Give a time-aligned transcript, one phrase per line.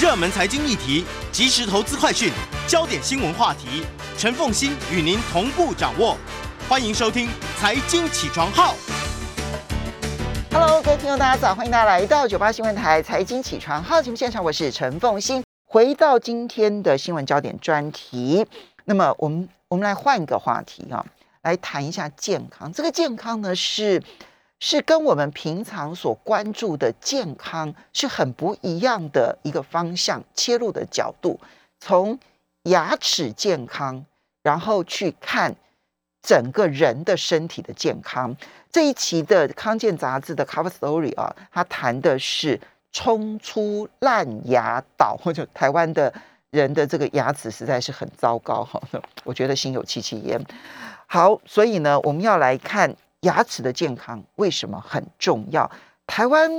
[0.00, 2.30] 热门财经议题、即时投资快讯、
[2.68, 3.82] 焦点新闻话题，
[4.16, 6.16] 陈凤馨与您同步掌握。
[6.68, 7.26] 欢迎收听
[7.58, 8.76] 《财经起床号》。
[10.52, 15.42] Hello，各位听众，大家早，欢迎大家来到九八新闻台《财经起床号》节目现场，我是陈凤馨。
[15.66, 18.46] 回到今天的新闻焦点专题，
[18.84, 21.04] 那么我们我们来换一个话题啊，
[21.42, 22.72] 来谈一下健康。
[22.72, 24.00] 这个健康呢是。
[24.60, 31.38] 是跟我们平常所关注的健康是很不一样的一个方向，切入的角度，
[31.78, 32.18] 从
[32.64, 34.04] 牙齿健康，
[34.42, 35.54] 然后去看
[36.20, 38.36] 整个人的身体的健康。
[38.72, 46.12] 这一期的康健杂志的 cover story 啊，它谈的是冲出烂牙岛，或者台湾的
[46.50, 48.82] 人的这个牙齿实在是很糟糕哈，
[49.22, 50.44] 我觉得心有戚戚焉。
[51.06, 52.96] 好，所以呢，我们要来看。
[53.22, 55.68] 牙齿的健康为什么很重要？
[56.06, 56.50] 台湾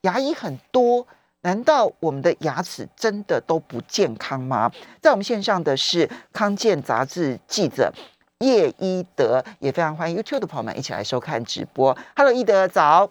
[0.00, 1.06] 牙医很多，
[1.42, 4.72] 难道我们的牙齿真的都不健康吗？
[5.02, 7.92] 在我们线上的是康健杂志记者
[8.38, 11.96] 叶一德，也非常欢迎 YouTube 的朋友们一起来收看直播。
[12.16, 13.10] Hello，一德早，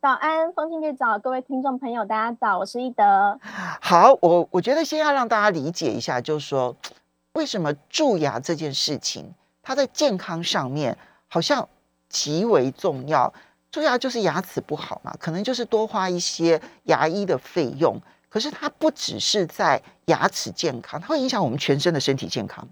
[0.00, 3.40] 早安，凤馨姐早，各位听众朋友大家早，我是一德。
[3.80, 6.76] 好，我我觉得先要让大家理解一下，就是说
[7.32, 10.96] 为什么蛀牙这件事情，它在健康上面
[11.26, 11.68] 好像。
[12.08, 13.32] 极为重要，
[13.70, 18.00] 蛀牙就是牙齿不好嘛，可能就是多花一些牙医的费用。
[18.28, 22.68] 可是它不只是在牙齿健康，它会影响我们全身的身体健康。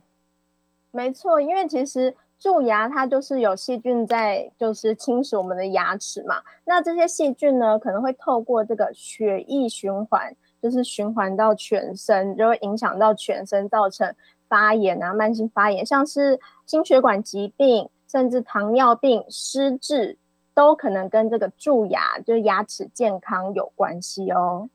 [0.91, 6.43] 没错，因为其实蛀牙它就是有细菌在，就是侵蚀我们的牙齿嘛。
[6.65, 14.15] 那这些细菌呢，可能会透过这个血液循环，就是循环到全身，就会影响到全身，造成
[14.49, 17.89] 发炎啊，慢性发炎，像是心血管疾病。
[18.15, 20.17] 甚至糖尿病、失智
[20.55, 24.69] 都可能跟这个蛀牙，就是牙齿健康有关系哦。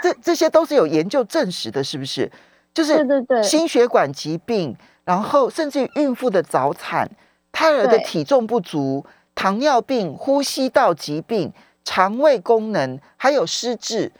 [0.00, 2.32] 这这些都是有研究证实的，是不是？
[2.72, 4.74] 就是对对对，心血管疾病，
[5.04, 7.06] 然后甚至于孕妇的早产、
[7.52, 9.04] 胎儿的体重不足、
[9.34, 11.52] 糖尿病、呼吸道疾病、
[11.84, 14.12] 肠胃功能，还有失智，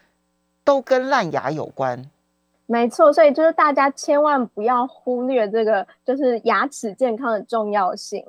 [0.63, 2.11] 都跟烂牙有关。
[2.71, 8.25] 没错，所以就是大家千万不要忽略这个，就是牙齿健康的重要性。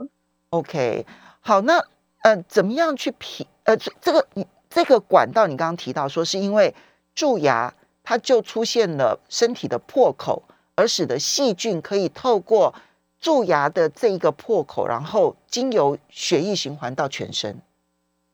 [0.49, 1.05] OK，
[1.41, 1.79] 好，那
[2.23, 3.45] 呃，怎么样去评？
[3.65, 4.25] 呃，这个
[4.67, 6.73] 这个管道，你刚刚提到说是因为
[7.13, 7.71] 蛀牙，
[8.03, 10.41] 它就出现了身体的破口，
[10.73, 12.73] 而使得细菌可以透过
[13.19, 17.61] 蛀牙的这一个破口，然后经由血液循环到全身。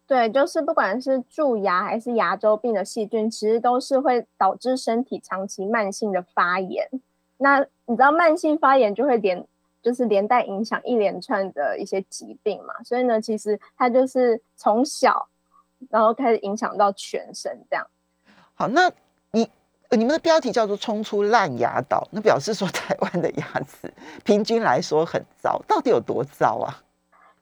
[0.08, 6.90] 对，就是不管是蛀牙还是牙周病的细菌，其实都是会导致身体长期慢性的发炎。
[7.40, 9.46] 那你知道慢性发炎就会连，
[9.82, 12.74] 就是连带影响一连串的一些疾病嘛。
[12.86, 15.28] 所以呢，其实它就是从小，
[15.90, 17.86] 然后开始影响到全身这样。
[18.54, 18.90] 好，那
[19.32, 19.50] 你
[19.92, 23.94] 你们的标题叫做“冲出烂牙岛”，那表示说 台湾的牙齿
[24.24, 26.82] 平均来说很糟，到底有多糟啊？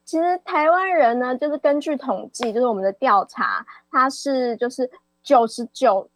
[0.06, 4.90] 其实台湾人呢，就是根据统计，就是我们的调查，它是就是
[5.24, 6.08] 九十九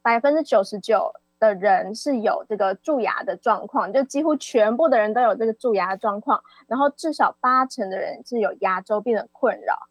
[0.00, 9.86] 百分之九十九的人是有这个蛀牙的状况，就几乎全部的人都有这个蛀牙的状况，然后至少八成的人是有牙周病的困扰，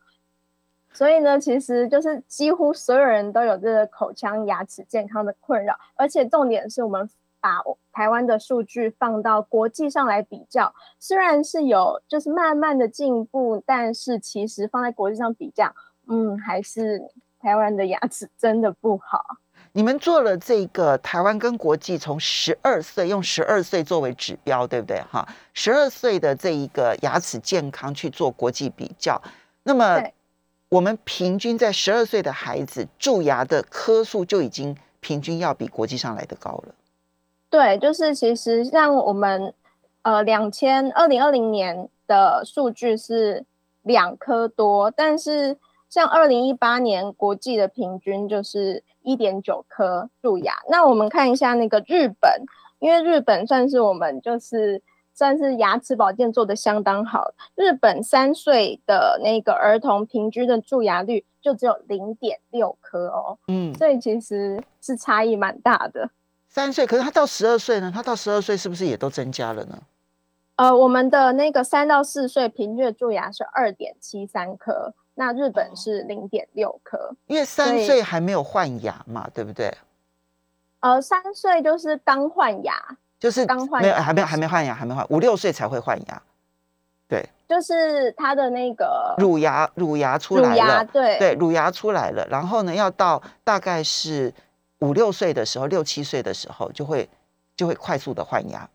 [0.91, 7.07] 所以呢，其实就是几乎所有人都有这个口腔牙齿健康的困扰，而且重点是我们。
[7.45, 7.61] 把
[7.91, 15.71] 台湾的数据放到国际上来比较，虽然是有就是慢慢的进步，但是其实放在国际上比较，
[16.07, 16.99] 嗯，还是
[17.39, 19.23] 台湾的牙齿 真的不好。
[19.73, 24.99] 你们做了这个台湾跟国际从十二岁用十二岁作为指标，对不对？
[25.11, 29.21] 哈，十二岁的这一个牙齿健康去做国际比较，
[29.61, 30.01] 那么
[30.69, 36.73] 我们平均在十二岁的孩子蛀牙的颗数就已经平均要比国际上来的高了。
[37.55, 39.53] 对，就是其实像我们，
[40.01, 43.45] 呃，两千二零二零年的数据是
[43.81, 45.57] 两颗多，但是
[45.87, 50.53] 像二零一八年国际的平均就是一点九颗蛀牙。
[50.69, 52.43] 那我们看一下那个日本，
[52.79, 54.81] 因为日本算是我们就是
[55.13, 66.09] 算是牙齿保健做的相当好，日本三岁的那个儿童平均的蛀牙率就只有零点六颗哦，嗯，所以其实是差异蛮大的。
[66.55, 67.91] 三岁，可是他到十二岁呢？
[67.93, 69.77] 他到十二岁是不是也都增加了呢？
[70.55, 77.13] 呃，我们的那个三到四岁平均的蛀牙是二点七三颗，那日本是零点六颗。
[77.27, 79.69] 因为三岁还没有换牙嘛，对不对？
[80.79, 82.73] 呃，三岁就是刚换牙，
[83.19, 86.21] 就是刚换，没有，还没有，还没换牙，还没换，五六岁才会换牙。
[87.09, 94.33] 对，就是他的那个乳牙，乳牙出来了，对对，乳牙出来了，然后呢，要到大概是。
[94.79, 97.09] 五六岁的时候，六七岁的时候就会
[97.55, 98.69] 就会快速的换牙。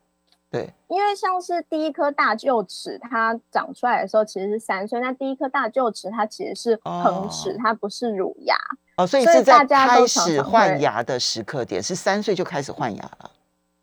[0.50, 4.98] 对，因为像是第一颗大臼齿，它长出来的时候其实是三岁。
[4.98, 8.56] 那第一颗大臼齿它其实是恒齿，哦、它不是乳牙。
[8.96, 13.30] 哦，所以是在开始换牙的时刻点，是三岁就开始换牙了。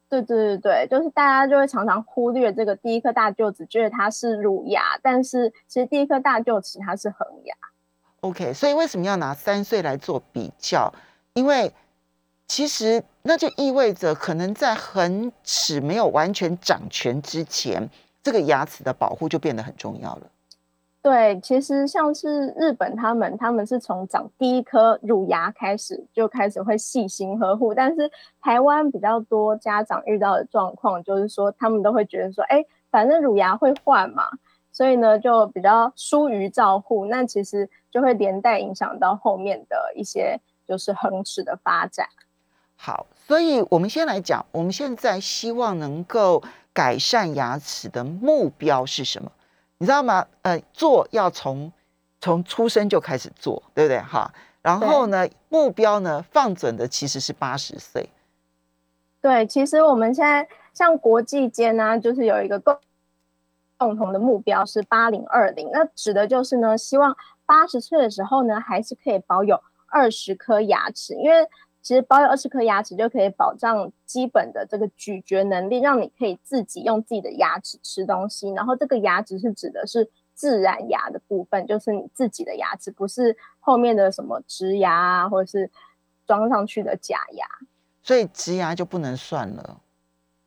[0.09, 7.55] 对对对对，就是大家就会常常忽略这个第一颗大臼齿，觉得它是乳牙，但是其实第一颗大臼齿它是恒牙。
[8.19, 10.93] OK，所以为什么要拿三岁来做比较？
[11.33, 11.71] 因为
[12.47, 17.89] 其实那就意味着，可能在恒齿没有完全长全之前，
[18.23, 20.21] 这个牙齿的保护就变得很重要了。
[21.01, 28.11] 对，其实像是日本他们，他们是从长第一颗乳牙开始就开始会细心呵护，但是
[28.41, 34.23] 台湾比较多家长遇到的状况就是说，他们都会觉得说，哎，反正乳牙会换嘛，
[34.71, 42.07] 所以呢就比较疏于照护，那其实就会连带影响到后面的一些就是恒齿的发展。
[42.79, 46.41] 好，所以我们先来讲，我们现在希望能够
[46.71, 49.31] 改善牙齿的目标是什么？
[49.79, 50.27] 你知道吗？
[50.43, 51.71] 呃，做要从
[52.21, 53.99] 从出生就开始做，对不对？
[53.99, 54.31] 哈，
[54.61, 58.09] 然后呢，目标呢放准的其实是八十岁。
[59.19, 62.77] 对，其实我们现在像国际间呢，就是有一个共
[63.77, 71.49] 共同的目标是八零二零，那指的就是呢，希望八十岁的时候呢，还是可以保有二十颗牙齿，因为。
[71.87, 78.49] 其实保有二十颗牙齿就可以保障基本的这个咀嚼能力，让你可以自己用自己的牙齿吃东西。
[78.49, 85.71] 然后这个牙齿是指的是自然牙的部分，就是你自己的牙齿，不是后面的什么植牙啊，或者是
[86.25, 87.45] 装上去的假牙。
[88.03, 89.79] 所以植牙就不能算了。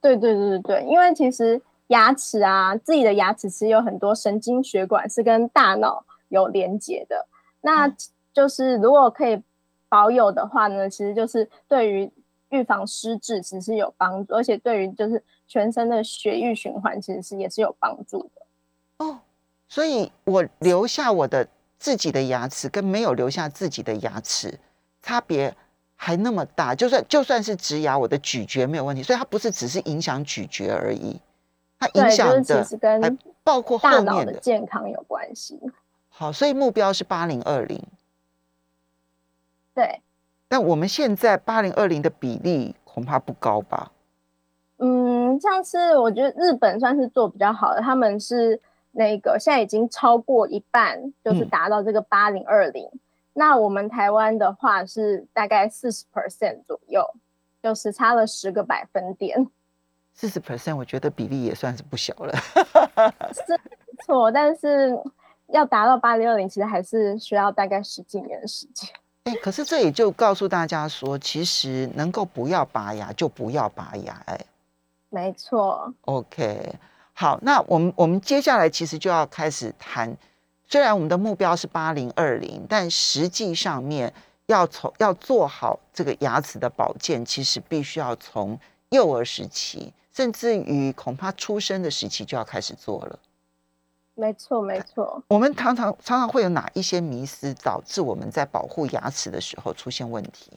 [0.02, 7.26] 对对对对对，因为其实牙齿啊，自己的牙齿其实有很多神经血管是跟大脑有连接的。
[7.62, 7.90] 那
[8.34, 9.42] 就是如果可以。
[9.90, 12.10] 保有的话呢，其实就是对于
[12.48, 19.04] 预防失智其实是有帮助，而且对于就是全身的血液循环其实是也是有帮助的。
[19.04, 19.18] 哦，
[19.68, 21.46] 所以我留下我的
[21.78, 24.58] 自己的牙齿跟没有留下自己的牙齿
[25.02, 25.54] 差别
[25.96, 31.20] 还那么大，就算就算是植牙，我的咀嚼没有问题，所以它不是只是影响咀嚼而已，
[31.78, 35.60] 它影响的其实跟包括大脑的健康有关系。
[36.08, 37.82] 好，所以目标是八零二零。
[39.74, 40.00] 对，
[40.48, 43.92] 但我们现在八零二零的比例恐怕不高吧？
[44.78, 48.60] 嗯，上次我觉得日本算是做比较好的，他们是
[48.92, 52.88] 那个现在已经超过一半，就是达到这个八零二零。
[53.32, 57.08] 那我们台湾的话是大概四十 percent 左右，
[57.62, 59.46] 就是差了十个百分点。
[60.12, 62.34] 四十 percent，我觉得比例也算是不小了。
[63.32, 63.60] 是
[64.04, 64.98] 错，但是
[65.46, 68.90] 要达到八零二零，其实还是需要大概十几年的时间。
[69.24, 74.20] 哎，可是这也就告诉大家说，其实能够不要拔牙就不要拔牙。
[74.26, 74.40] 哎，
[75.10, 75.92] 没错。
[76.02, 76.74] OK，
[77.12, 80.16] 好，那我们我们接下来其实就要开始谈，
[80.66, 84.12] 虽然我们的目标是八零二零，但实际上面
[84.46, 88.58] 要从要做好这个牙齿的保健，其实必须要从
[88.88, 93.18] 幼儿时期，甚至于恐怕出生的时期就要开始做了。
[94.20, 95.22] 没错，没错。
[95.28, 100.52] 我们常常常常会有哪一些迷思，导致我们在保护牙齿的时候出现问题？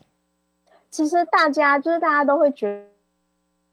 [0.89, 2.85] 其实大家就是大家都会觉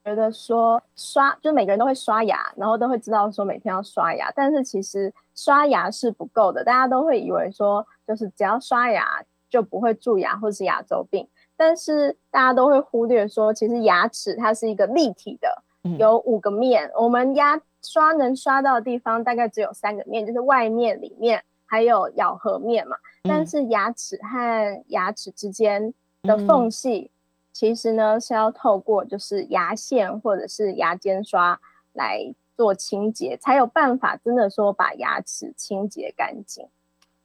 [0.05, 6.63] 觉得说刷，就每个人都会刷牙，然后都会知道说每天要刷牙，但是其实刷牙是不够的。
[6.63, 15.63] 大家都会以为说，就是只要刷牙就不会蛀牙或是牙周病，但是大家都会忽略说，其实牙齿它是一个立体的，
[15.99, 17.61] 有五个面，嗯、我们牙。
[17.83, 22.97] 刷能刷到的地方大概只有三个面，就是外面、里面还有咬合面嘛。
[23.23, 27.11] 但是牙齿和牙齿之间的缝隙，
[27.53, 31.61] 其实呢是要透过就是牙线或者是牙间刷
[31.93, 36.67] 来做清洁，才有办法真的说把牙齿清洁干净。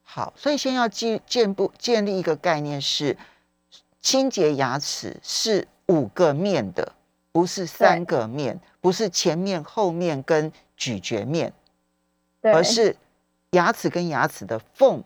[0.02, 3.18] 好，所以先要建建不建立一个概念是，
[4.02, 6.94] 清洁牙齿是五个面的。
[7.36, 11.52] 不是三个面，不是前面、后面跟咀嚼面，
[12.42, 12.96] 而是
[13.50, 15.04] 牙齿跟牙齿的缝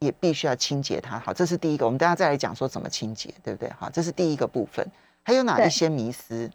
[0.00, 1.18] 也必须要清洁它。
[1.18, 1.86] 好，这是第一个。
[1.86, 3.70] 我们等下再来讲说怎么清洁，对不对？
[3.70, 4.86] 好，这是第一个部分。
[5.22, 6.50] 还有哪一些迷思？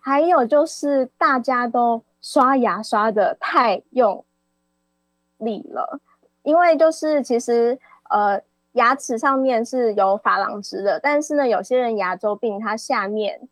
[0.00, 4.24] 还有就是大家都刷牙刷的太用
[5.36, 6.00] 力了，
[6.44, 7.78] 因为就是其实
[8.08, 8.40] 呃
[8.72, 13.46] 牙齿上面是有珐琅质的，但是呢有些人牙周病它下面。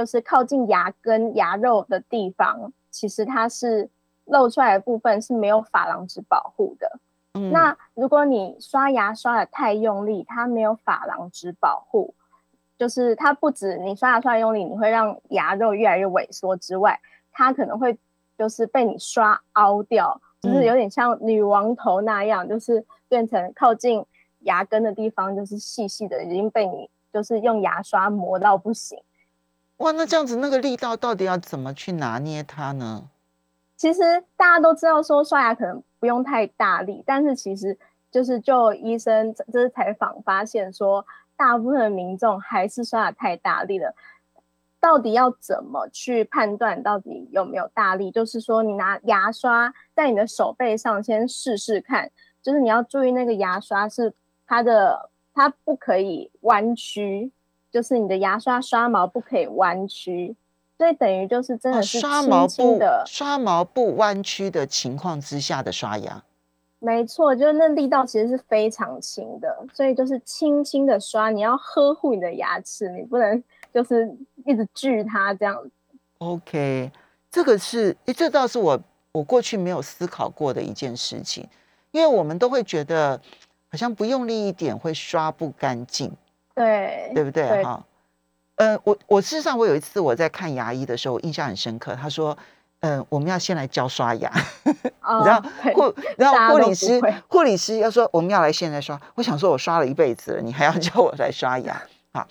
[0.00, 3.90] 就是靠近牙根、牙肉的地方，其实它是
[4.24, 6.98] 露出来的部分是没有珐琅质保护的。
[7.34, 7.52] 嗯。
[7.52, 12.14] 那如果你刷牙刷的太用力，它没有珐琅质保护，
[12.78, 16.98] 就是它不止你刷牙刷用力，你会让牙肉越来越萎缩之外，
[17.30, 17.98] 它可能会
[18.38, 24.02] 就是被你刷凹掉，就是有点像女王头那样，嗯、就是变成靠近
[24.38, 28.98] 牙根的地方就是细细的，已经被你就是用牙刷磨到不行。
[29.80, 33.08] 哇，那这样子那个力道到底要怎么去拿捏它呢？
[33.76, 34.00] 其实
[34.36, 37.78] 大家都知道说刷牙可能不用太大力，但是其实
[38.10, 43.94] 就是就医生这是采访发现说，大部分的民众还是刷牙太大力了。
[44.78, 48.10] 到底要怎么去判断到底有没有大力？
[48.10, 52.10] 就是说你拿牙刷在你的手背上先试试看，
[52.42, 54.12] 就是你要注意那个牙刷是
[54.46, 57.32] 它的，它不可以弯曲。
[57.70, 60.34] 就是你的牙刷刷毛不可以弯曲，
[60.76, 66.24] 所以等于就是真的是刷毛不刷毛不弯曲的情况之下的刷牙，
[66.78, 74.10] 没错，就是那力道其实是非常轻的，所以就是轻轻的刷，你要呵护你的牙齿，你不能就是
[74.44, 75.70] 一直锯它这样子。
[76.18, 76.90] OK，
[77.30, 78.80] 这个是诶，这倒是我
[79.12, 81.46] 我过去没有思考过的一件事情，
[81.92, 83.20] 因为我们都会觉得
[83.70, 86.10] 好像不用力一点会刷不干净。
[86.54, 87.64] 对，对不对？
[87.64, 87.84] 哈，
[88.56, 91.94] 嗯，我我事实上我有一次我在看牙医的时候，我印象很深刻。
[91.94, 92.36] 他说，
[92.80, 94.30] 嗯、呃，我们要先来教刷牙，
[95.02, 95.42] 哦、 你知道
[95.74, 99.00] 护，然后护理师护理师要说我们要来现在刷。
[99.14, 101.80] 我想说，我刷了一辈子了，你还要 叫我来刷牙？
[102.12, 102.26] 好，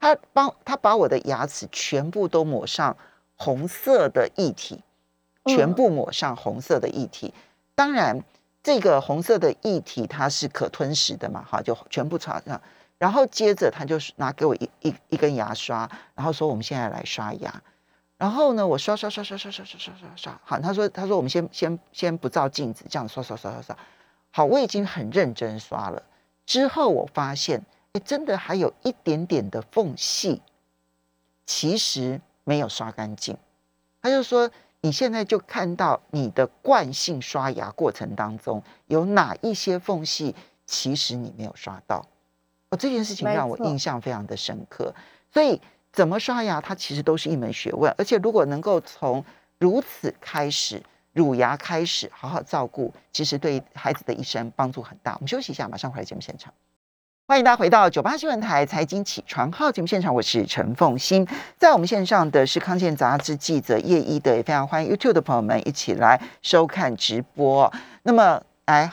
[0.00, 2.96] 他帮他把我的牙齿全部都抹上
[3.36, 4.82] 红色的液体，
[5.44, 7.34] 全部抹上红色的液体。
[7.36, 7.40] 嗯、
[7.74, 8.22] 当然，
[8.62, 12.60] 这个红色的液体它是可吞食的嘛，哈，就全部擦上。
[12.98, 17.62] 然后接着他就拿给我一一一根牙刷，然后说我们现在来刷牙。
[18.18, 20.40] 然后呢，我刷刷刷刷刷刷刷刷刷刷。
[20.42, 23.76] 好，他说他说我们先先先不照镜子，这样刷刷刷刷刷。
[24.30, 26.02] 好，我已经很认真刷了。
[26.46, 27.62] 之后我发现，
[27.92, 30.40] 哎，真的还有一点点的缝隙，
[31.44, 33.36] 其实没有刷干净。
[34.00, 34.50] 他就说
[34.80, 40.34] 你现在就看到你的惯性刷牙过程当中有哪一些缝隙，
[40.64, 42.06] 其实你没有刷到。
[42.76, 44.94] 哦，这件事情让我印象非常的深刻，
[45.32, 45.58] 所以
[45.92, 47.92] 怎么刷牙，它其实都是一门学问。
[47.96, 49.24] 而且如果能够从
[49.58, 50.82] 如此开始，
[51.14, 55.14] 乳牙开始好好照顾，其实对孩子的一生帮助很大。
[55.14, 56.52] 我们休息一下，马上回来节目现场。
[57.26, 61.26] 欢迎大家回到九八新闻台财经起床号节目现场，我是陈凤欣。
[61.56, 67.72] 在我们线上的是康健杂志记者叶一德，也非常欢迎 YouTube 的朋友们一起来收看直播。
[68.02, 68.92] 那么，来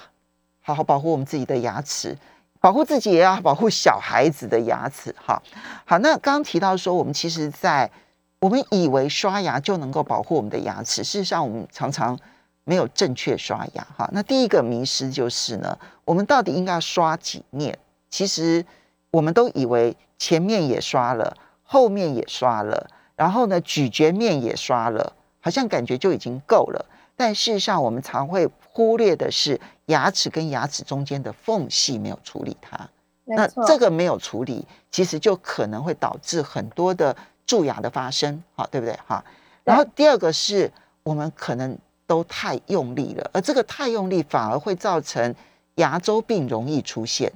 [0.62, 2.18] 好好保护我们自己的牙齿。
[2.64, 5.44] 保护自己也要保护小孩子的牙齿，哈，
[5.84, 5.98] 好。
[5.98, 7.92] 那刚刚提到说，我们其实，在
[8.40, 12.18] 我们以为刷牙就能够保护我们的牙齿，事实上，我们常常
[12.64, 14.10] 没有正确刷牙，哈。
[14.14, 17.78] 那第一个迷失就是呢，我们到底应该要刷几面？
[18.10, 18.66] 其实
[19.12, 26.86] 我们都以为前面也刷了，后面也刷了，然后呢，咀嚼面也刷了，好像感觉就已经够了。
[27.18, 32.90] 但事实上，我们常会忽略的是牙齿跟牙齿中间的缝隙没有处理它。
[33.24, 37.16] 那这个没有处理，其实就可能会导致很多的
[37.46, 38.98] 蛀牙的发生，好，对不对？
[39.06, 39.24] 哈。
[39.64, 40.72] 然后第二个是
[41.04, 41.78] 我们可能
[42.08, 45.36] 都太用力了，而这个太用力反而会造成
[45.76, 47.32] 牙周病容易出现。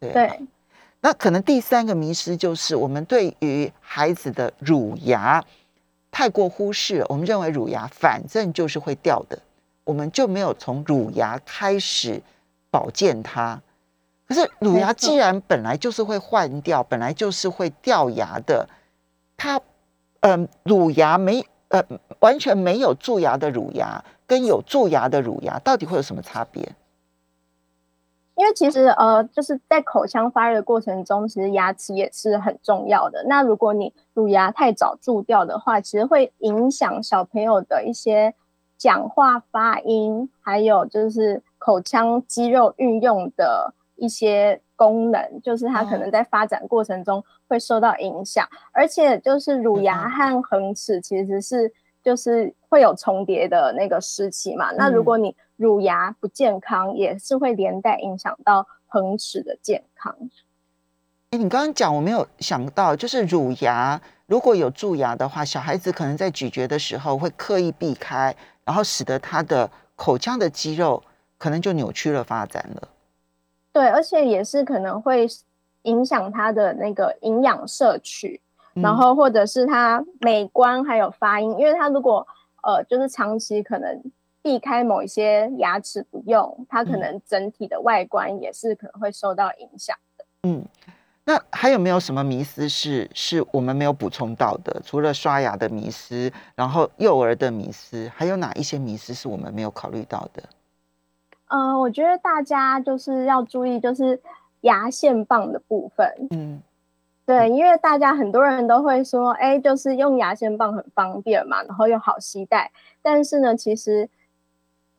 [0.00, 0.10] 对。
[0.12, 0.40] 对。
[1.00, 5.44] 那可能第三个迷失就是我们对于孩子的乳牙。
[6.14, 9.38] 太过忽视了，我们认为乳牙反正就是会掉的，
[9.84, 12.22] 我们就没有从乳牙开始
[12.70, 13.60] 保健它。
[14.26, 18.68] 可是乳牙既然本来就是会换掉，本来就是会掉牙的，
[19.36, 19.60] 它，
[20.20, 21.82] 嗯、呃，乳牙没呃
[22.20, 26.72] 完全没有蛀牙的乳牙，跟有蛀牙的乳牙到底会有什么差别？
[28.34, 33.22] 因为其实呃，就是在口腔发育的过程中，其实牙齿也是很重要的。
[33.28, 38.34] 那如果你乳牙太早蛀掉的话，其实会影响小朋友的一些
[38.82, 48.44] 讲话发音，还有就是口腔肌肉运用的一些功能，就是它可能在发展过程中会受到影响。
[48.72, 51.72] 而且就是乳牙和恒齿其实是
[52.02, 54.72] 就是会有重叠的那个时期嘛。
[54.72, 60.12] 那如果你乳牙不健康，也是会连带影响到恒齿的健康。
[61.30, 71.02] 哎，你刚刚讲，我没有想到，就是乳牙如果有蛀牙的话，小孩子可能在咀嚼的时候会刻意避开，然后使得他的口腔的肌肉
[71.38, 72.88] 可能就扭曲了发展了。
[73.72, 75.26] 对，而且也是可能会
[75.82, 78.40] 影响他的那个营养摄取，
[78.74, 82.26] 嗯、然后或者是他美观还有发音，因为他如果
[82.62, 84.02] 呃，就是长期可能。
[84.44, 90.24] 避开某一些牙齿不用，它可能整体的外观也是可能会受到影响的。
[90.42, 90.64] 嗯，
[91.24, 94.82] 那还有没有什么迷思是是我们没有补充到的？
[94.84, 100.42] 除了刷牙的迷思，然后幼儿的迷思，还有哪一些迷思是我们没有考虑到的？
[101.46, 104.20] 嗯、呃，我觉得大家就是要注意，就是
[104.62, 106.12] 牙线棒的部分。
[106.30, 106.60] 嗯，
[107.24, 112.72] 对，因为大家很多人都会说，哎，就是用牙线棒很方便嘛，然后又好携带。
[113.00, 114.10] 但是呢，其实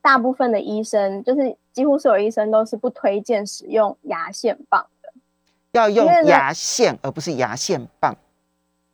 [0.01, 4.86] 大部分的医生，就是几乎所有医生都是不推荐使用牙线棒。
[5.74, 8.15] 要用牙线，而不是牙线棒。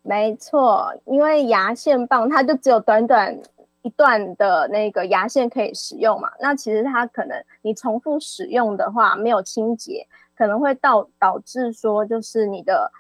[0.02, 3.38] 没错，因为牙线棒它就只有短短
[3.82, 6.32] 一段的那个牙线可以使用嘛。
[6.40, 10.08] 那其实它可能你重复使用的话，没有清洁，
[10.38, 12.92] 可能会导导致说就是你的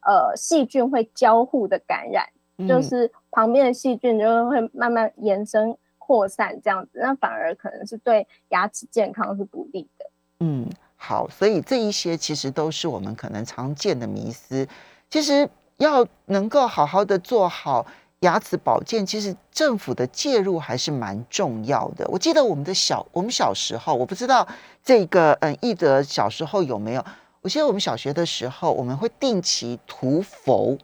[0.00, 2.26] 呃细菌会交互的感染，
[2.56, 10.06] 嗯、就是旁边的细菌就会慢慢延伸扩散这样子，那反而可能是对牙齿健康是不利的。
[10.40, 10.66] 嗯。
[10.96, 14.66] 好，所以这一些其实都是我们可能常见的迷思。
[15.08, 17.86] 其实要能够好好的做好
[18.20, 22.08] 牙齿保健，其实政府的介入还是蛮重要的。
[22.08, 24.48] 我记得我们的小，我们小时候，我不知道
[24.82, 27.04] 这个嗯，易德小时候有没有？
[27.42, 30.78] 我记得我们小学的时候，我们会定期涂氟。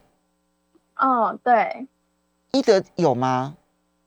[0.95, 1.87] 哦，对，
[2.51, 3.57] 懿德有吗？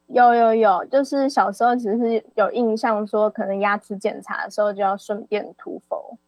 [0.09, 6.19] 有有有，就是小时候只是有印象，说可能牙齿检查的时候就要顺便涂氟。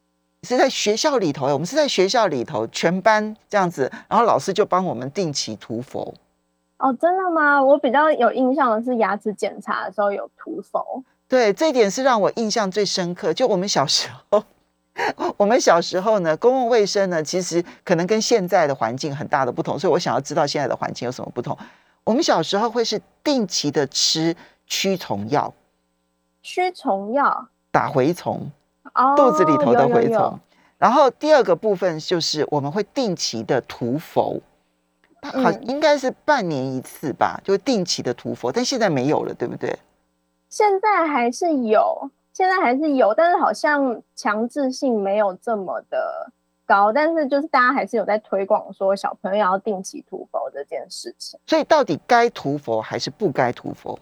[0.43, 6.15] 是在学校里头，我们是在学校里头，全班这样子，然后老师就帮我们定期涂氟。
[6.79, 7.63] 哦，真的吗？
[7.63, 11.03] 我比较有印象的是牙齿检查的时候有涂氟。
[11.27, 13.35] 对，这一点是让我印象最深刻。
[13.35, 14.43] 就我们小时候，
[15.37, 21.59] 我们小时候呢，公共卫生呢，其实可能跟现在的环境很大的不同，所以我想要知道现在的环境有什么不同。
[22.09, 24.35] 我们小时候会是定期的吃
[24.67, 25.53] 驱虫药，
[26.41, 28.50] 驱虫药打蛔虫，
[28.95, 30.41] 哦，肚子里头的蛔虫。
[30.79, 34.41] 然后第二个部分就是我们会定期的涂氟，
[35.21, 38.51] 好，应该是半年一次吧，就定期的涂氟。
[38.51, 39.79] 但现在没有了，对不对？
[40.49, 46.33] 现在还是有，现在还是有，但是好像强制性没有这么的。
[46.68, 51.40] 高，但是就是大家还是有在推广说小朋友要定期涂氟这件事情。
[51.46, 53.98] 所以到底该涂氟还是不该涂氟？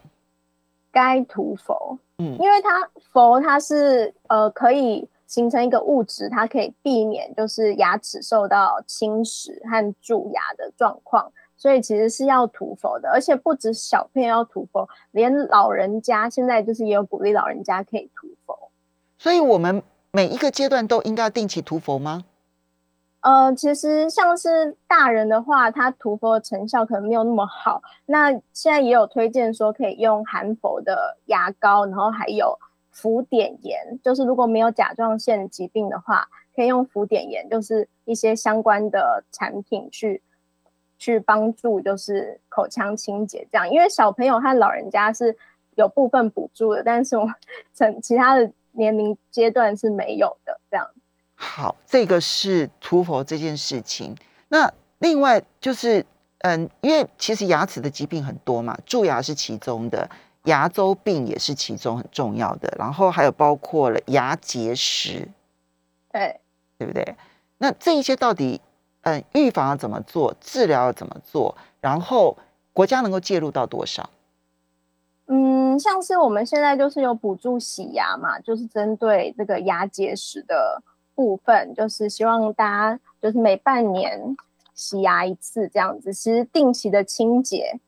[0.91, 13.09] 该涂氟，嗯，因为它氟它是呃可以形成一个物质，它可以避免就是牙齿受到侵蚀和蛀牙的状况，所以其实是要涂氟的。
[13.09, 18.71] 而且不止小朋友要涂氟，连老人家现在就是也有鼓励老人家可以涂氟。
[19.19, 22.23] 所以我们每一个阶段都应该要定期涂氟吗？
[23.21, 27.81] 呃，其实像是大人的话，他涂氟的成效可能没有那么好。
[28.05, 32.57] 那现在也有推荐说可以用含氟的牙膏，然后还有
[32.91, 40.21] 氟碘盐，就是如果没有甲状腺疾病的话，可以用氟碘盐，就是一些相关的产品去
[40.97, 43.69] 去帮助，就是口腔清洁这样。
[43.69, 45.35] 因为小朋友和老人家是
[45.75, 47.27] 有部分补助的，但是我
[47.75, 50.87] 成其他的年龄阶段是没有的这样。
[51.39, 54.15] 好，这个是涂佛这件事情。
[54.47, 56.03] 那另外就是，
[56.39, 60.09] 嗯，因为其实牙齿的疾病很多嘛，蛀牙是其中的，
[60.45, 65.29] 牙周病也是其中很重要的，然后还有包括了牙结石，
[66.11, 66.39] 对，
[66.79, 67.15] 对不对？
[67.59, 68.59] 那这一些到底，
[69.01, 72.35] 嗯，预防要怎么做，治疗要怎么做，然后
[72.73, 74.09] 国家能够介入到多少？
[75.27, 80.81] 嗯，像是我们现在就是有补助洗牙嘛，就是针对这个牙结石的。
[81.17, 84.37] 部分就是希望大家就是每半年
[84.75, 87.79] 洗牙一次这样子，其实定期的清洁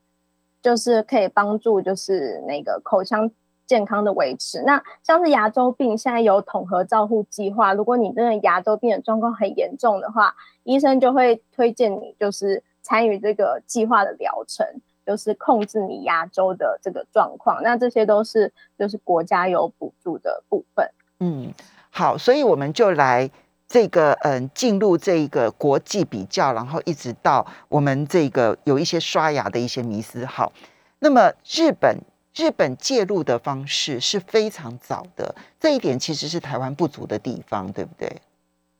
[0.63, 3.29] 就是可以帮助就是那个口腔
[3.67, 4.63] 健康的维持。
[4.63, 14.65] 那像是牙周病，现在有统合照护计划，如果你真的牙周病的状况很严重的话，医生就会推荐你就是参与这个计划的疗程，
[15.05, 17.61] 就是控制你牙周的这个状况。
[17.61, 20.89] 那这些都是就是国家有补助的部分，
[21.19, 21.53] 嗯。
[21.91, 23.29] 好，所以我们就来
[23.67, 30.25] 这个嗯，进入这一个国际比较，然后一直到我们这个有一些刷牙的一些迷思。
[30.25, 30.51] 好，
[30.99, 31.97] 那么日本
[32.33, 38.21] 日本介入的方式是非常早的，这一点其实是台湾不足的地方，对不对？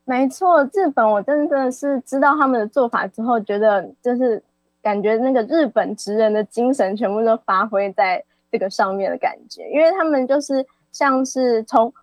[0.05, 4.41] 没错，日本我真的是知道他们的做法之后，觉得就是
[4.81, 11.93] 感觉那个日本职人的精神全部都发挥在这个上面的感觉，因为他们就是像是从。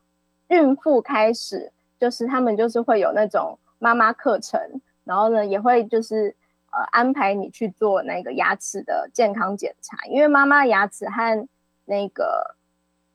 [0.48, 4.60] 孕妇开始就是他们就是会有那种妈妈课程，
[5.04, 6.34] 然后呢也会就是
[6.70, 11.48] 呃安排你去做那个牙齿的健康检查，因为妈妈牙齿和
[11.84, 12.56] 那个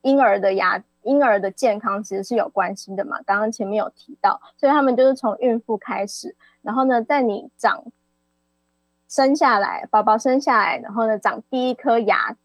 [0.02, 3.20] 婴儿的牙婴儿的健康其实是有关系的嘛。
[3.24, 7.84] 刚刚前面有提到，所以他们就是从孕妇开始，然后呢，在你长
[9.08, 12.36] 生下来，宝宝生下来，然后呢，长第一颗牙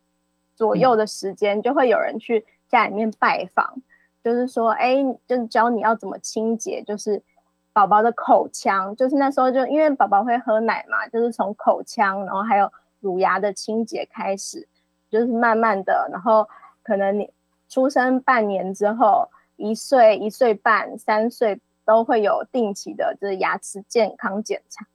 [0.56, 3.82] 左右的时间，就会有人去家里面拜访，
[4.28, 7.24] 就是说，哎，就是教你要怎么清洁，就是
[7.72, 14.68] 宝宝的口腔，就是那时候就因为宝宝会喝奶嘛，就是从口腔，然后还有乳牙的清洁开始，
[15.10, 16.46] 就是慢慢的，然后
[16.84, 17.32] 可能你
[17.70, 24.86] 出生半年之后，一岁、一岁半、三岁都会有定期的，就是牙齿健康检查，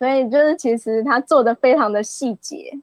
[0.00, 2.80] 所以就是其实他做的非常的细节。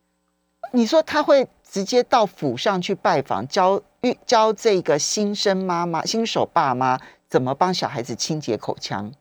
[0.76, 9.12] 你说他会直接到府上去拜访，教育教这个新生妈妈、新手爸妈怎么帮小孩子清洁口腔？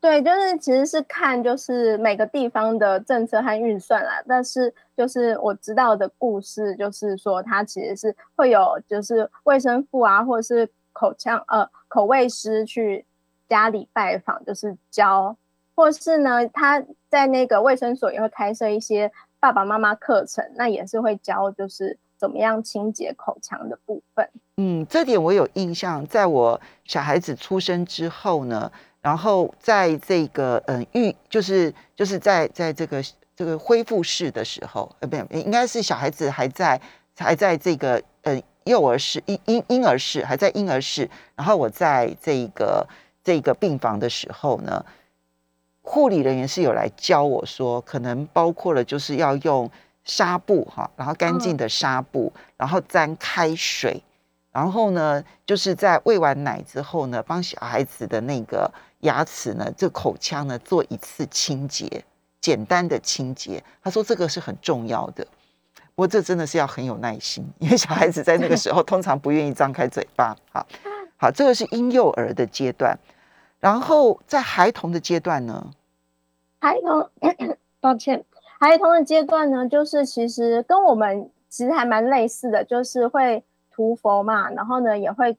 [0.00, 4.20] 对，就是其实是看就是每个地方的政策和预算啦。
[4.26, 13.06] 但是就是我知道的故事，就是说他其实是会有就是卫生妇啊，或者是口腔呃口卫师去
[13.48, 15.36] 家里拜访，就是教，
[15.76, 19.12] 或是呢他在那个卫生所也会开设一些。
[19.42, 24.30] 爸爸妈妈课程，那也是会教，就是怎么样清洁口腔的部分。
[24.56, 33.02] 嗯，这点我有印象，在我小孩子出生之后呢，然后在这个嗯育，就是就是在在这个
[33.34, 36.80] 这个恢复室的时候，呃，不，应该是小孩子还在
[37.16, 42.86] 还在这个呃幼儿室婴婴婴儿室还在婴儿室，然后我在这个
[43.24, 44.86] 这个病房的时候呢。
[45.82, 49.70] 护理人员是有来教我说，可能包括了就是要用
[50.04, 54.02] 纱布哈，然后干净的纱布，然后沾开水，
[54.52, 62.04] 然后呢，就是在喂完奶之后呢，帮小孩子的那个牙齿呢，这口腔呢做一次清洁，
[62.40, 63.62] 简单的清洁。
[63.82, 65.24] 他说这个是很重要的，
[65.94, 70.36] 不过这真的是要很有耐心，因为小孩子在那个时候通常不愿意张开嘴巴。
[70.52, 70.66] 好，
[71.16, 72.96] 好，这个是婴幼儿的阶段。
[73.62, 75.70] 然后在孩童的阶段呢，
[76.58, 77.08] 孩童，
[77.78, 78.24] 抱歉，
[78.58, 85.38] 孩童的阶段呢，就是其实跟我们其实还蛮类似的，就是会涂佛嘛，然后呢也会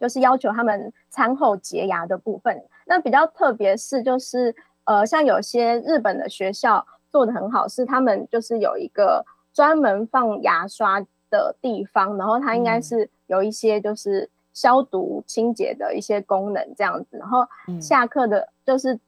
[0.00, 2.64] 就是要求他们餐后洁牙的部分。
[2.86, 14.30] 那比较特别是就是呃，像有些日本的学校做的很好，是他们就是有一个专门放牙刷的地方，然后它应该是有一些就是。
[14.52, 17.46] 消毒清洁的一些功能这样子，然后
[17.80, 18.98] 下课的，就是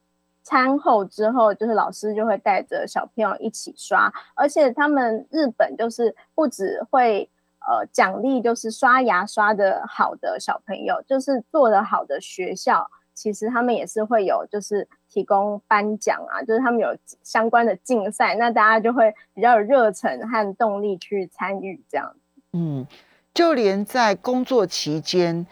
[0.42, 7.28] 餐后之后，就是老师就会带着小朋友一起刷，而且他们日本就是不止会
[7.60, 22.12] 呃奖励，就是刷牙刷的好的小朋友，就是做的好的学校，其实他们也是会有就是提供颁奖啊，就是他们有相关的竞赛，那大家就会比较有热忱和动力去参与这样。
[22.12, 22.86] 子，嗯。
[23.34, 25.46] 就连在工作期间，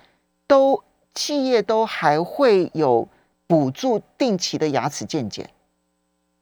[0.47, 3.09] 都企业都还会有
[3.47, 5.49] 补助定期的牙齿健检。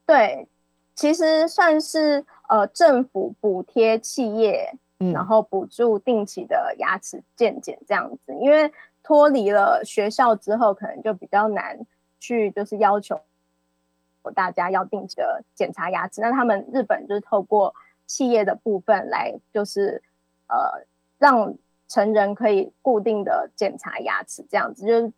[0.04, 0.48] 对，
[0.96, 8.34] 其实算是呃政府补贴企业，嗯，然后补助定期的牙齿健检这样子。
[8.40, 8.72] 因为
[9.04, 11.78] 脱离了学校之后，可能就比较难
[12.18, 13.20] 去就是要求
[14.34, 16.20] 大家要定期的检查牙齿。
[16.20, 17.72] 那他们日本就是透过
[18.06, 20.02] 企业的部分来就是
[20.48, 20.84] 呃。
[21.18, 21.54] 让
[21.88, 25.12] 成人可以固定的检查牙齿，这样子就是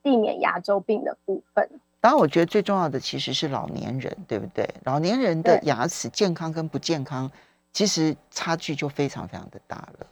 [0.00, 1.68] 避免牙周病的部分。
[2.00, 4.68] 当然，我觉得最重要的其实是老年人，对不对？
[4.84, 7.30] 老年人的牙齿健康跟不健康，
[7.72, 10.06] 其实差距就非常非常的大了。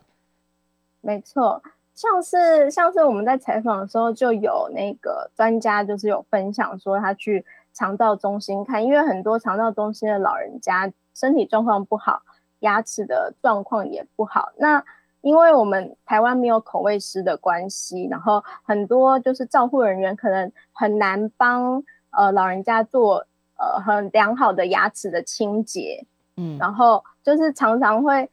[1.00, 1.62] 没错，
[1.94, 12.22] 像是像是我们在采访的时候，就有那个专家就是有分享说，他去肠道中心看，因为很多肠道中心的老人家身体状况不好，
[12.60, 14.84] 牙齿的状况也不好，那。
[15.22, 26.06] 因为我们台湾没有口味师的关系，然后很多就是照护人员可能很难帮呃老人家做呃很良好的牙齿的清洁，
[26.36, 28.30] 嗯，然后就是常常会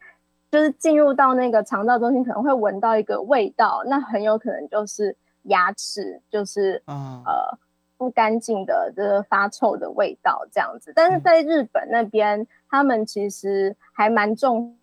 [0.50, 7.58] 就是进入到那个肠道中心，可能会闻到一个味道，那很有可能就是牙齿就是、嗯、呃
[7.98, 10.94] 不干净的这个发臭的味道这样子。
[10.96, 14.78] 但是在日本那边，嗯、他们其实还蛮重。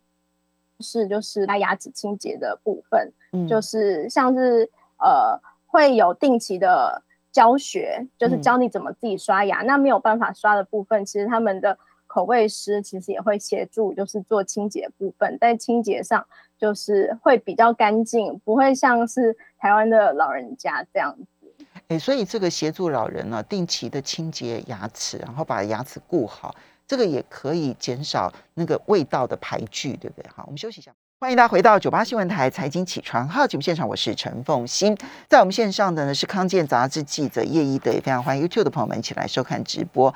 [0.80, 9.62] 是，就是他牙齿清洁的部分，嗯，就是像是呃会有定期的教学，就是教你怎么自己刷牙。
[9.62, 15.38] 嗯、那没有办法刷的部分，其实他们的口味师其实也会协助，就是做清洁部分。
[15.40, 16.26] 在清洁上，
[16.58, 21.26] 就是会比较干净，不会像是台湾的老人家这样子。
[21.88, 26.54] 哎、欸，所以这个协助老人呢，定期的清洁牙齿，然后把牙齿顾好。
[26.86, 30.30] 这个也可以减少那个味道的排聚，对不对？
[30.34, 30.92] 好，我们休息一下。
[31.20, 34.94] 欢迎大家回到九八新闻台财经起床号节目现场，我是陈凤欣，
[35.26, 40.14] 在我们线上的呢是康健杂志记者叶一德，也非常欢迎 YouTube 的朋友们一起来收看直播。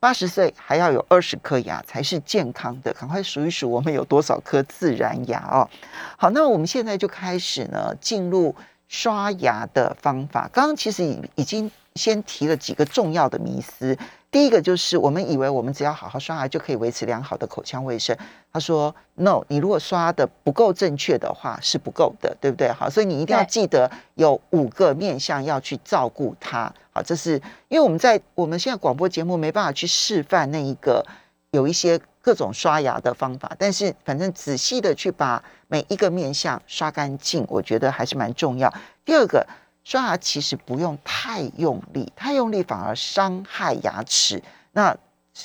[0.00, 5.68] 八十岁还要有二十颗牙才是健康的，赶快数一数我们有多少颗自然牙哦。
[6.16, 8.54] 好，那我们现在就开始呢进入
[8.88, 10.48] 刷牙的方法。
[10.50, 13.98] 刚刚其实已已经先提了几个重要的迷思。
[14.30, 18.14] 第一个就是我们以为我们只要好好刷牙就可以维持良好的口腔卫生。
[18.52, 22.70] 他说：“No，你如果刷的不够正确的话是不够的，对不对？
[22.70, 26.70] 好，所以你一定要记得有五个面向要去照顾它。
[26.92, 31.06] 好，这是因为我们在我们现在广播节目没办法去示范那一个
[31.52, 38.70] 有一些各种刷牙的方法，但是反正仔细的去把每一个面向刷干净，我觉得还是蛮重要。
[39.04, 39.46] 第二个。”
[39.86, 44.42] 刷牙其实不用太用力，太用力反而伤害牙齿。
[44.72, 44.96] 那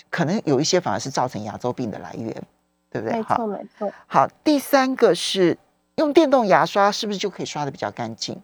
[0.09, 2.33] 可能有一些反而是造成牙周病的来源，
[2.89, 3.19] 对不对？
[3.19, 3.93] 没错，没错。
[4.07, 5.55] 好，第三个是
[5.97, 8.41] 用电动牙刷，是不是就可以刷的比较干净？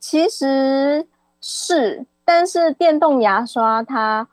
[0.00, 1.06] 其实
[1.40, 4.26] 是，但是电动牙刷它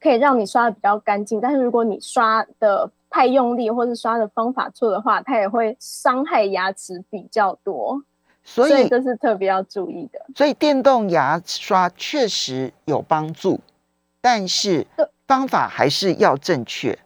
[0.00, 8.04] 可以让你刷的比较干净，但是如果你刷的太用力，或是刷的方法错的话，它也会伤害牙齿比较多。
[8.48, 10.24] 所以，这是特别要注意的。
[10.34, 13.60] 所以电动牙刷确实有帮助，
[14.20, 14.86] 但是
[15.26, 16.96] 方法还是要正确。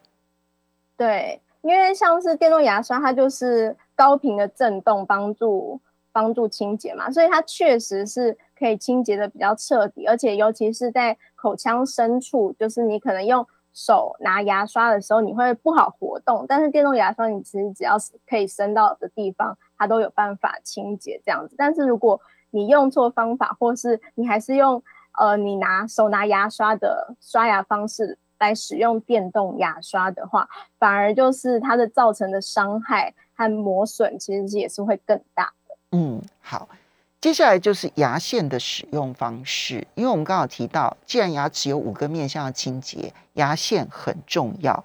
[0.98, 5.80] 对，因为像是电动牙刷，它就是高频的震动帮助
[6.12, 19.56] 帮助清洁嘛，所以它确实是可以清洁的比较彻底，而且尤其是在口腔深处，就是你可能用手拿牙刷的时候，你会不好活动，但是电动牙刷你其实只要是可以伸到的地方。
[19.78, 24.82] 它都有办法清洁这样子，但是如果你用错方法，或是你还是用
[25.18, 30.46] 呃你拿手拿牙刷的刷牙方式来使用电动牙刷的话，
[30.78, 35.76] 反而就是它的造成的伤害和磨损其实也是会更大的。
[35.92, 36.68] 嗯，好，
[37.20, 44.82] 接下来就是牙线的使用方式，因为我们刚好提到，既然牙齿有五个面向的清洁，牙线很重要，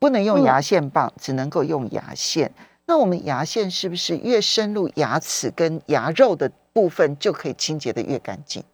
[0.00, 2.50] 不能用牙线棒，只能够用牙线。
[2.86, 8.64] 那我们牙线是不是越深入牙齿跟牙肉的部分就可以清洁得越干净？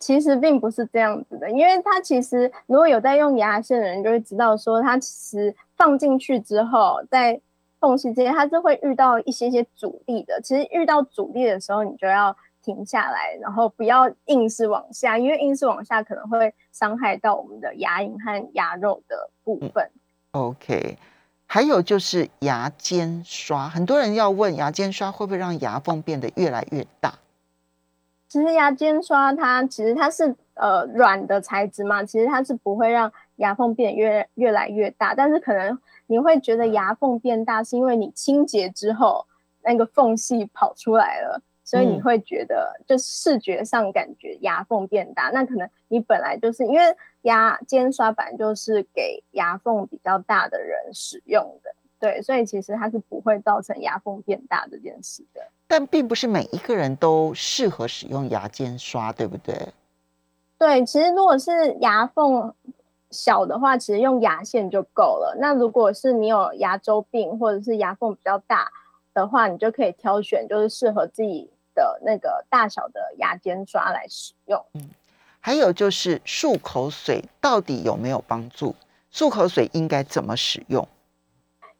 [0.00, 7.40] 其实并不是这样子的，因为它其实如果有在用牙线的人就会知道，说它其实放进去之后，在
[7.80, 10.40] 缝隙之间它是会遇到一些些阻力的。
[10.42, 19.90] 其实遇到阻力的时候，你就要停下来，然后不要硬是往下，因为硬是往下可能会伤害到我们的牙龈和牙肉的部分。
[20.32, 20.98] 嗯，OK。
[21.50, 27.14] 还有就是牙间刷，很多人要问牙间刷会不会让牙缝变得越来越大？
[28.28, 39.24] 其实牙间刷它其实它是呃软的材质嘛，其实它是不会让牙缝变得越越来越大，但是可能你会觉得牙缝变大，是因为你清洁之后
[39.62, 41.40] 那个缝隙跑出来了。
[41.64, 55.42] 所以你会觉得，就视觉上感觉牙缝变大，嗯、那可能你本来就是因为牙尖刷板就是给牙缝比较大的人使用的，对，所以其实它是不会造成牙缝变大这件事的。
[55.66, 59.54] 但并不是每一个人都适合使用牙尖刷，对不对？
[60.56, 62.54] 对，其实如果是牙缝
[63.10, 65.36] 小的话，其实用牙线就够了。
[65.40, 68.70] 那如果是你有牙周病或者是牙缝比较大
[69.14, 71.50] 的话，你就可以挑选就是适合自己。
[71.74, 74.90] 的那个大小的牙间刷来使用，嗯，
[75.38, 78.74] 还有就是漱口水到底有没有帮助？
[79.12, 80.88] 漱口水应该怎么使用？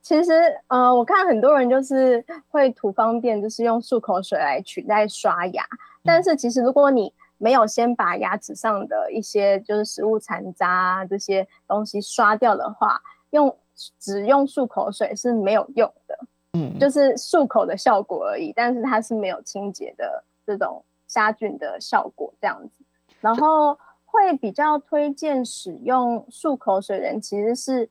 [0.01, 0.33] 其实，
[0.69, 5.65] 呃，我看很多人就是会图方便，就是用漱口水来取代刷牙。
[6.05, 13.57] 但是，其实如果你没有先把牙齿上的一些就是食物残渣啊这些东西刷掉的话，用
[13.99, 16.19] 只用漱口水是没有用的。
[16.53, 22.85] 嗯，就是漱口的效果而已，但是它是没有清洁的这种杀菌的效果这样子。
[23.21, 27.89] 然后会比较推荐使用漱口水的人，其实是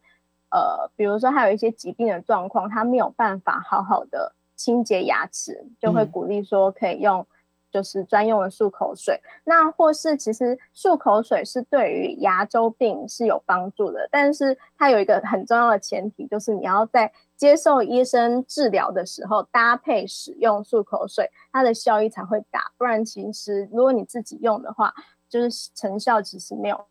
[0.49, 7.25] 呃，比如说他有一些疾病的状况，他没有办法好好的清洁牙齿，就会鼓励说可以用。
[7.71, 24.93] 就是专用的漱口水，那或是其实漱口水是对于牙周病是有帮助的，但是它有一个很重要的前提，就是你要在接受医生治疗的时候搭配使用漱口水，它的效益才会大，不然其实如果你自己用的话，
[25.29, 26.85] 就是成效其实没有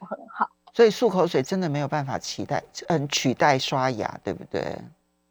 [0.00, 0.50] 很好。
[0.74, 4.76] 所以漱口水真的没有办法取代，嗯，取代刷牙，对不对？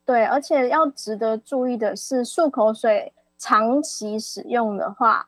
[0.06, 3.14] 对，而且要值得注意的是，漱口水。
[3.38, 5.28] 长期使用的话，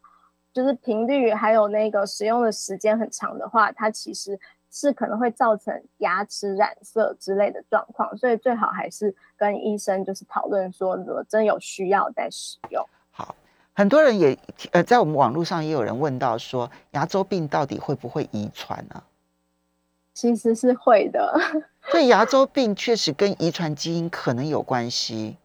[0.51, 4.39] 就是频率还有那个使用的时间很长的话，它其实
[4.71, 12.83] 是可能会造成牙齿染色之类的状况，所以最好还是跟医生就是讨论说，如果真有需要再使用。
[13.11, 13.35] 好，
[13.73, 14.37] 很多人也
[14.71, 19.03] 呃，在我们网络上也有人问到说，牙周病到底会不会遗传呢？
[20.15, 21.39] 其实是会的，
[21.91, 25.37] 所以牙周病确实跟遗传基因可能有关系。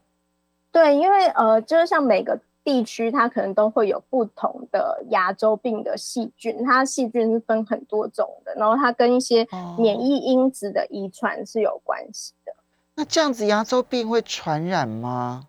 [0.72, 2.40] 对，因为呃，就是像每个。
[2.64, 9.46] 地区它可能都会有不同的牙周病的细菌，它细菌是分很多种的，然后它跟一些
[9.79, 12.53] 免疫因子的遗传是有关系的。
[12.53, 12.57] 哦。
[12.94, 15.46] 那这样子牙周病会传染吗？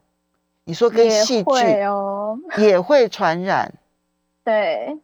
[0.66, 3.74] 你说跟细菌会哦， 也会传染。
[4.44, 5.00] 对，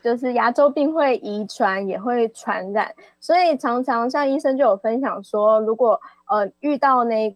[0.00, 7.30] 就是牙周病会遗传，也会传染，所以常常像医生就有分享说，如果呃遇到那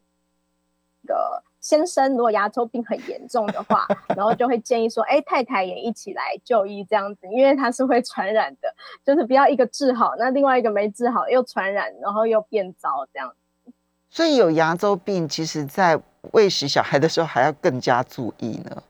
[1.06, 1.42] 个。
[1.62, 13.72] 先生如果牙周病很严重的话， 然后就会建议说，哎，太太也一起来就医这样子，因为它是会传染的，就是不要一个治好，那另外一个没治好又传染，然后又变糟这样子。
[14.10, 15.98] 所以有牙周病，其实在
[16.32, 18.82] 喂食小孩的时候还要更加注意呢。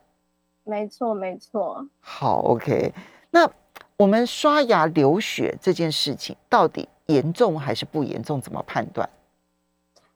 [0.63, 1.87] 没错，没错。
[1.99, 2.91] 好，OK。
[3.29, 3.47] 那
[3.97, 8.41] 我们刷牙流血这件事情到底严重还是不严重？
[8.41, 9.07] 怎么判断？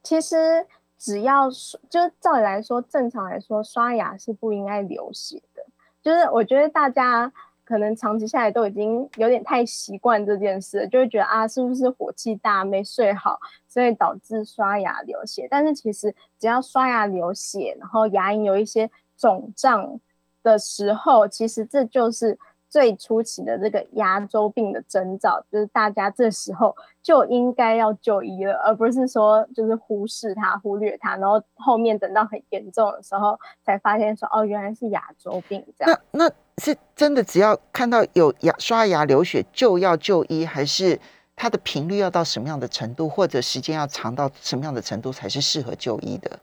[0.01, 0.65] 其实。
[0.97, 1.49] 只要
[1.89, 5.63] 就照理来说，正常来说，刷牙是不应该流血的。
[6.01, 7.31] 就是我觉得大家
[7.63, 15.47] 可能长期下来都已经有点太习惯这件事，就会觉得啊，是不是火气大没睡好，所以导致刷牙流血？
[15.49, 19.99] 但是其实只要刷牙流血，然后牙龈有一些肿胀
[20.41, 22.37] 的时候，其实这就是。
[22.69, 35.99] 最初期的这个牙周病的征兆，就是大家这时候就应该要就医了，而不是说就是忽视它、忽略它，然后后面等到很严重的时候才发现说哦，原来是牙周病这样。
[36.11, 40.99] 那那是真的，只要看到有牙刷牙流血就要就医，还是
[41.35, 46.39] 它的频率要到什么样的程度，或者时间要长到什么样的程度才是适合就医的？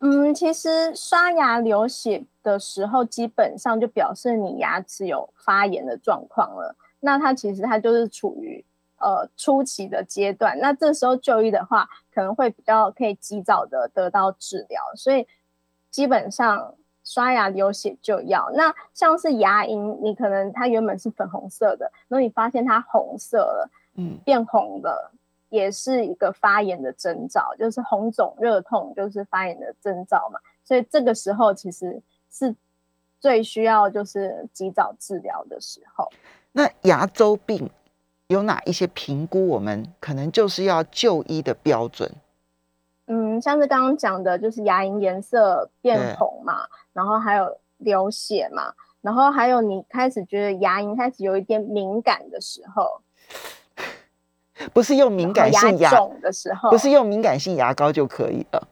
[0.00, 6.76] 嗯，其实刷牙流血的时候，基本上就表示你牙齿有发炎的状况了。
[7.00, 8.64] 那它其实它就是处于
[8.98, 10.56] 呃初期的阶段。
[10.60, 14.80] 那这时候就医的话，可能会比较可以及早的得到治疗。
[14.94, 15.26] 所以
[15.90, 18.50] 基本上刷牙流血就要。
[18.54, 25.10] 那像是牙龈，你可能它原本是粉红色的，然后你发现它红色了，嗯，变红了。
[25.50, 30.38] 也是一个发炎的征兆，就是红肿热痛，就是发炎的征兆嘛。
[30.64, 32.54] 所以这个时候其实是
[33.18, 36.08] 最需要就是及早治疗的时候。
[36.52, 37.70] 那牙周病
[38.26, 39.48] 有哪一些评估？
[39.48, 42.10] 我们可能就是要就医的标准。
[43.06, 53.00] 嗯，像是刚刚讲的，就是牙龈颜色变红嘛，然后还有流血嘛，然后还有你开始觉得牙龈开始有一点敏感的时候。
[54.72, 58.68] 不是用敏感性牙肿的时候，不是用敏感性牙膏就可以了。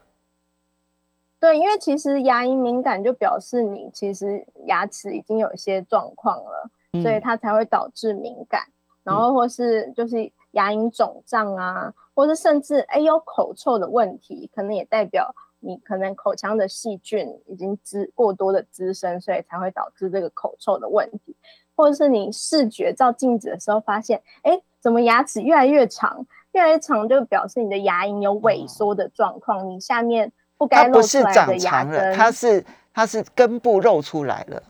[1.39, 8.63] 对，因为其实牙龈敏感就表示你其实牙齿已经有一些状况了，嗯、所以它才会导致敏感。
[9.03, 21.35] 然后或是就是牙龈肿胀啊，嗯、或是甚至哎有口臭的问题，可能也代表你可能口腔的细菌已经滋过多的滋生，所以才会导致这个口臭的问题。
[21.77, 24.59] 或者是你视觉照镜子的时候发现，哎。
[24.79, 32.63] 怎么牙齿越来越长，越来越长就表示你的牙龈有萎缩的状况，嗯、你下面不该露出来的牙根，它是
[32.93, 34.63] 它是根部露出来了。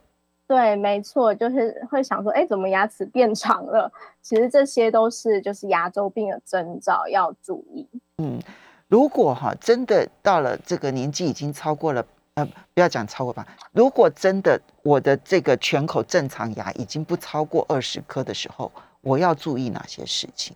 [0.48, 3.91] 对，没错，就是会想说，哎，怎么牙齿变长了？
[4.22, 7.88] 其实这些都是就是牙周病的征兆，要注意。
[8.17, 8.39] 嗯，
[8.88, 12.04] 如果哈真的到了这个年纪，已经超过了，
[12.38, 18.71] 呃，不要讲超过吧，如果真的我的这个全口正常牙已经不超过二十颗的时候。
[19.02, 20.54] 我要注意哪些事情？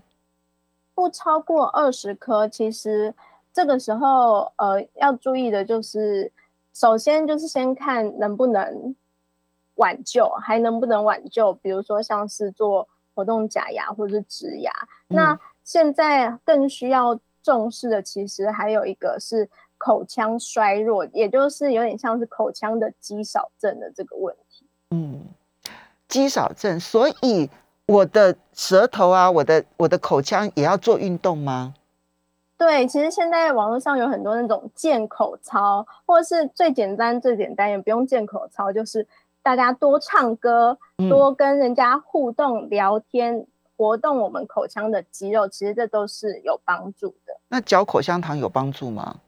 [0.94, 3.14] 不超过二十颗，其实
[3.54, 6.30] 这个时候呃要注意的就是，
[6.74, 8.94] 首先就是先看能不能
[9.76, 14.72] 挽救，还能不能挽救，比如说像是做活动假牙或者是植牙。
[15.08, 19.50] 嗯、那现在更需要重视的，其实还有一个是
[19.84, 24.68] 口腔衰弱，也就是有点像是口腔的肌少症的这个问题。
[24.92, 25.26] 嗯，
[26.08, 27.50] 肌少症，所以。
[27.88, 31.74] 我的舌头啊，我的我的口腔也要做运动吗？
[32.58, 39.06] 对，其实现在网络上有很多那种健口操，或者是最简单最简单也不用健口操，就是
[39.44, 40.78] 大家多唱歌，
[41.10, 47.36] 多跟人家互动聊天，嗯、活动我们口腔的肌肉，其实这都是有帮助的。
[47.50, 49.20] 那嚼口香糖有帮助吗？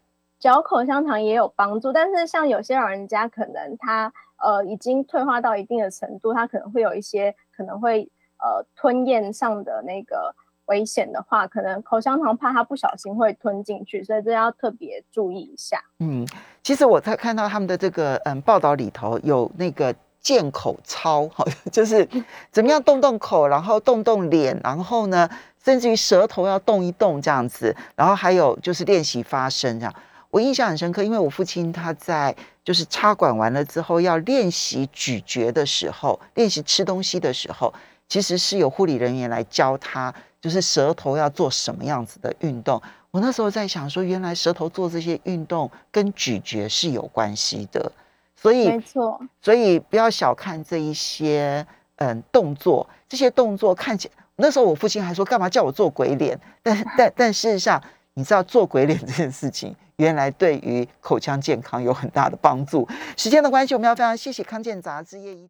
[0.43, 8.09] 嚼口香糖也有帮助，但是像有些老人家可能他呃已经退化到一定的程度，他可能会有一些可能会。
[8.45, 10.35] 呃，吞咽上的那个
[10.65, 15.81] 危险的话，可能口香糖怕他不小心会吞进去，所以这要特别注意一下。
[15.99, 16.27] 嗯，
[16.61, 22.05] 其实我在看到他们的这个嗯报道里头有那个健口操，好，就是
[22.51, 25.29] 怎么样动动口，然后动动脸，然后呢，
[25.63, 29.95] 甚至于舌头要动一动这样子，然后还有就是练习发声这样。
[30.34, 37.71] 我印象很深刻，因为我父亲他在就是插管完了之后要练习咀嚼的时候，练习吃东西的时候，
[38.09, 40.11] 其实是有护理人员来教他，
[40.41, 42.81] 就是舌头要做什么样子的运动。
[43.11, 47.91] 我那时候在想说，原来舌头做这些运动跟咀嚼是有关系的，
[48.36, 51.63] 所以没错，所以不要小看这一些
[51.97, 57.79] 嗯动作，这些动作看起来，那时候我父亲还说干嘛叫我做鬼脸， 但但但事实上。
[58.15, 62.87] 你知道做鬼脸这件事情，原来对于口腔健康有很大的帮助。
[63.15, 65.49] 时间的关系，我们要非常谢谢康健杂志叶一。